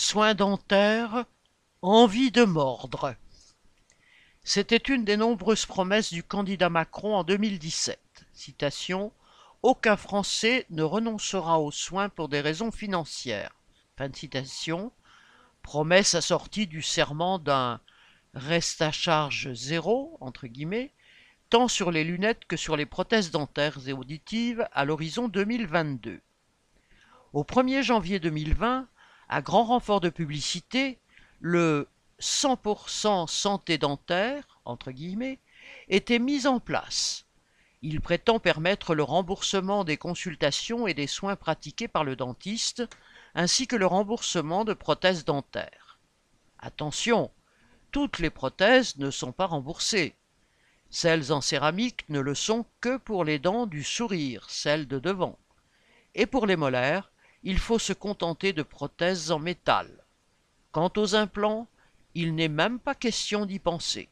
Soins 0.00 0.34
dentaires, 0.34 1.24
envie 1.82 2.30
de 2.30 2.44
mordre. 2.44 3.16
C'était 4.44 4.76
une 4.76 5.04
des 5.04 5.16
nombreuses 5.16 5.66
promesses 5.66 6.12
du 6.12 6.22
candidat 6.22 6.70
Macron 6.70 7.16
en 7.16 7.24
2017. 7.24 7.98
Citation 8.32 9.12
Aucun 9.62 9.96
Français 9.96 10.66
ne 10.70 10.84
renoncera 10.84 11.58
aux 11.58 11.72
soins 11.72 12.10
pour 12.10 12.28
des 12.28 12.40
raisons 12.40 12.70
financières. 12.70 13.50
Fin 13.96 14.08
de 14.08 14.14
citation. 14.14 14.92
Promesse 15.62 16.14
assortie 16.14 16.68
du 16.68 16.80
serment 16.80 17.40
d'un 17.40 17.80
reste 18.34 18.80
à 18.82 18.92
charge 18.92 19.52
zéro, 19.52 20.16
entre 20.20 20.46
guillemets, 20.46 20.92
tant 21.50 21.66
sur 21.66 21.90
les 21.90 22.04
lunettes 22.04 22.44
que 22.44 22.56
sur 22.56 22.76
les 22.76 22.86
prothèses 22.86 23.32
dentaires 23.32 23.88
et 23.88 23.92
auditives 23.92 24.64
à 24.70 24.84
l'horizon 24.84 25.26
2022. 25.26 26.20
Au 27.32 27.42
1er 27.42 27.82
janvier 27.82 28.20
2020, 28.20 28.86
à 29.28 29.42
grand 29.42 29.64
renfort 29.64 30.00
de 30.00 30.08
publicité, 30.08 30.98
le 31.40 31.88
100% 32.20 33.26
santé 33.28 33.78
dentaire, 33.78 34.60
entre 34.64 34.90
guillemets, 34.90 35.38
était 35.88 36.18
mis 36.18 36.46
en 36.46 36.60
place. 36.60 37.26
Il 37.82 38.00
prétend 38.00 38.40
permettre 38.40 38.94
le 38.94 39.04
remboursement 39.04 39.84
des 39.84 39.96
consultations 39.96 40.86
et 40.86 40.94
des 40.94 41.06
soins 41.06 41.36
pratiqués 41.36 41.88
par 41.88 42.04
le 42.04 42.16
dentiste, 42.16 42.82
ainsi 43.34 43.66
que 43.66 43.76
le 43.76 43.86
remboursement 43.86 44.64
de 44.64 44.74
prothèses 44.74 45.24
dentaires. 45.24 45.98
Attention, 46.58 47.30
toutes 47.92 48.18
les 48.18 48.30
prothèses 48.30 48.96
ne 48.96 49.10
sont 49.10 49.32
pas 49.32 49.46
remboursées. 49.46 50.16
Celles 50.90 51.32
en 51.32 51.40
céramique 51.40 52.08
ne 52.08 52.18
le 52.18 52.34
sont 52.34 52.64
que 52.80 52.96
pour 52.96 53.24
les 53.24 53.38
dents 53.38 53.66
du 53.66 53.84
sourire, 53.84 54.46
celles 54.48 54.88
de 54.88 54.98
devant. 54.98 55.38
Et 56.14 56.26
pour 56.26 56.46
les 56.46 56.56
molaires, 56.56 57.12
il 57.42 57.58
faut 57.58 57.78
se 57.78 57.92
contenter 57.92 58.52
de 58.52 58.62
prothèses 58.62 59.30
en 59.30 59.38
métal. 59.38 60.04
Quant 60.72 60.92
aux 60.96 61.14
implants, 61.14 61.68
il 62.14 62.34
n'est 62.34 62.48
même 62.48 62.78
pas 62.78 62.94
question 62.94 63.46
d'y 63.46 63.58
penser. 63.58 64.08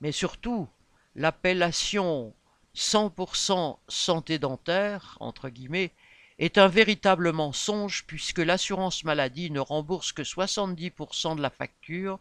Mais 0.00 0.12
surtout, 0.12 0.68
l'appellation 1.14 2.34
100% 2.74 3.78
santé 3.88 4.38
dentaire, 4.38 5.16
entre 5.20 5.48
guillemets, 5.48 5.92
est 6.38 6.58
un 6.58 6.68
véritable 6.68 7.32
mensonge 7.32 8.04
puisque 8.06 8.38
l'assurance 8.38 9.04
maladie 9.04 9.50
ne 9.50 9.60
rembourse 9.60 10.12
que 10.12 10.22
70% 10.22 11.36
de 11.36 11.42
la 11.42 11.50
facture, 11.50 12.18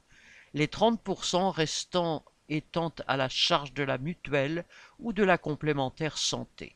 les 0.54 0.68
30% 0.68 1.50
restant 1.50 2.24
étant 2.48 2.94
à 3.08 3.18
la 3.18 3.28
charge 3.28 3.74
de 3.74 3.84
la 3.84 3.98
mutuelle 3.98 4.64
ou 5.00 5.12
de 5.12 5.24
la 5.24 5.38
complémentaire 5.38 6.18
santé. 6.18 6.76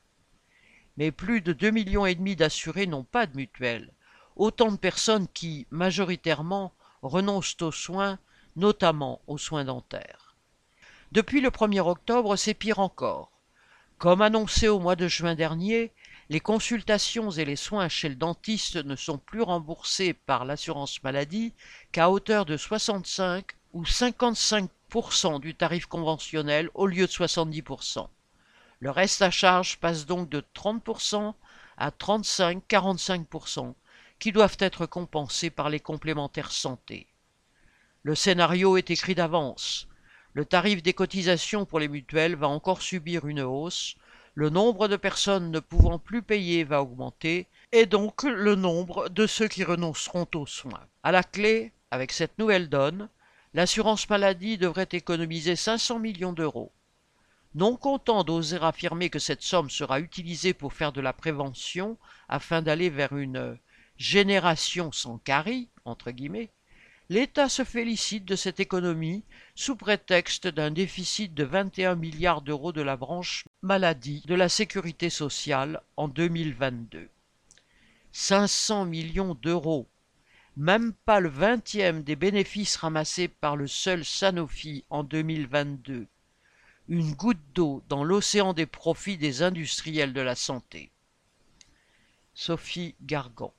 Mais 1.00 1.11
plus 1.11 1.39
de 1.39 1.53
2 1.53 1.72
millions 1.72 2.05
et 2.05 2.14
demi 2.14 2.36
d'assurés 2.36 2.86
n'ont 2.86 3.05
pas 3.05 3.25
de 3.25 3.38
mutuelle, 3.38 3.94
autant 4.36 4.69
de 4.69 4.75
personnes 4.75 5.30
qui, 5.33 5.66
majoritairement, 5.72 6.73
renoncent 7.02 7.61
aux 7.61 7.72
soins, 7.72 8.19
notamment 8.58 9.22
aux 9.25 9.38
soins 9.38 9.64
dentaires. 9.64 10.36
Depuis 11.14 11.39
le 11.39 11.52
1er 11.52 11.80
octobre, 11.80 12.36
c'est 12.36 12.53
pire 12.53 12.80
encore. 12.80 13.31
Comme 13.97 14.22
annoncé 14.22 14.67
au 14.67 14.80
mois 14.80 14.97
de 14.97 15.08
juin 15.08 15.36
dernier, 15.36 15.94
les 16.30 16.41
consultations 16.41 17.31
et 17.31 17.45
les 17.45 17.56
soins 17.56 17.88
chez 17.88 18.09
le 18.09 18.16
dentiste 18.16 18.75
ne 18.75 18.97
sont 18.97 19.17
plus 19.17 19.41
remboursés 19.41 20.13
par 20.13 20.44
l'assurance 20.44 21.02
maladie 21.02 21.53
qu'à 21.94 22.09
hauteur 22.09 22.44
de 22.45 22.58
65 22.58 23.45
ou 23.72 23.84
55% 23.84 25.39
du 25.39 25.56
tarif 25.56 25.86
conventionnel 25.86 26.69
au 26.73 26.88
lieu 26.88 27.08
de 27.08 27.11
70%. 27.11 28.09
Le 28.81 28.91
reste 28.91 29.22
à 29.22 29.30
charge 29.30 29.77
passe 29.77 30.05
donc 30.05 30.30
de 30.30 30.41
30% 30.55 31.33
à 31.77 31.89
35-45%, 31.89 33.73
qui 34.19 34.31
doivent 34.31 34.58
être 34.59 34.85
compensés 34.85 35.49
par 35.49 35.69
les 35.69 35.80
complémentaires 35.80 36.52
santé. 36.52 37.07
Le 38.03 38.16
scénario 38.16 38.77
est 38.77 38.89
écrit 38.91 39.16
d'avance. 39.16 39.88
Le 40.33 40.45
tarif 40.45 40.81
des 40.81 40.94
cotisations 40.94 41.66
pour 41.66 41.80
les 41.80 41.89
mutuelles 41.89 42.35
va 42.35 42.47
encore 42.47 42.81
subir 42.81 43.28
une 43.28 43.41
hausse, 43.41 43.95
le 44.35 44.50
nombre 44.50 44.88
de 44.88 44.95
personnes 44.95 45.51
ne 45.51 45.59
pouvant 45.59 46.00
plus 46.00 46.22
payer 46.22 46.63
va 46.63 46.81
augmenter, 46.81 47.47
et 47.73 47.85
donc 47.85 48.23
le 48.23 48.56
nombre 48.56 49.09
de 49.09 49.28
ceux 49.28 49.50
qui 49.50 49.66
renonceront 49.66 50.28
aux 50.35 50.45
soins. 50.45 50.88
À 51.03 51.12
la 51.12 51.23
clé, 51.23 51.73
avec 51.91 52.13
cette 52.13 52.38
nouvelle 52.39 52.69
donne, 52.69 53.09
l'assurance 53.53 54.09
maladie 54.09 54.57
devrait 54.57 54.88
économiser 54.94 55.57
500 55.57 56.00
millions 56.00 56.31
d'euros. 56.31 56.72
Non 57.56 57.78
content 57.78 58.24
d'oser 58.24 58.60
affirmer 58.62 59.10
que 59.10 59.20
cette 59.20 59.42
somme 59.42 59.70
sera 59.70 60.00
utilisée 60.00 60.54
pour 60.54 60.74
faire 60.74 60.92
de 60.92 61.02
la 61.02 61.14
prévention 61.14 61.98
afin 62.28 62.62
d'aller 62.62 62.90
vers 62.90 63.18
une 63.18 63.58
génération 63.98 64.92
sans 64.92 65.18
carie, 65.18 65.70
entre 65.84 66.12
guillemets, 66.12 66.52
l'État 67.10 67.50
se 67.50 67.64
félicite 67.64 68.26
de 68.26 68.36
cette 68.36 68.60
économie 68.60 69.24
sous 69.56 69.76
prétexte 69.76 70.48
d'un 70.48 70.70
déficit 70.70 71.34
de 71.34 71.44
21 71.44 71.96
milliards 71.96 72.42
d'euros 72.42 72.72
de 72.72 72.82
la 72.82 72.98
branche 72.98 73.46
maladie 73.64 74.24
de 74.28 74.36
la 74.36 74.48
sécurité 74.48 75.10
sociale 75.10 75.81
en 75.98 76.08
2022. 76.08 77.10
500 78.12 78.86
millions 78.86 79.34
d'euros 79.34 79.88
même 80.60 80.92
pas 81.06 81.22
le 81.22 81.30
vingtième 81.30 82.04
des 82.04 82.18
bénéfices 82.18 82.76
ramassés 82.76 83.30
par 83.30 83.56
le 83.56 83.66
seul 83.66 84.04
Sanofi 84.04 84.84
en 84.90 85.04
2022. 85.04 86.06
Une 86.89 87.13
goutte 87.13 87.38
d'eau 87.53 87.83
dans 87.88 88.03
l'océan 88.03 88.53
des 88.53 88.66
profits 88.66 89.19
des 89.19 89.44
industriels 89.44 90.11
de 90.11 90.22
la 90.22 90.33
santé. 90.33 90.91
Sophie 92.33 92.95
Gargan 93.03 93.53